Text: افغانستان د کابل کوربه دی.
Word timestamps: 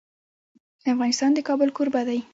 افغانستان 0.93 1.31
د 1.33 1.39
کابل 1.47 1.69
کوربه 1.77 2.01
دی. 2.07 2.19